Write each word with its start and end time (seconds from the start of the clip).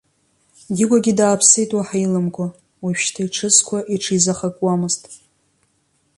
Дигәагьы 0.75 1.13
дааԥсеит 1.17 1.71
уаҳа 1.77 1.97
иламкәа, 2.05 2.45
уажәшьҭа 2.83 3.21
иҽызқәа 3.25 3.77
иҽизахакуамызт. 3.93 5.03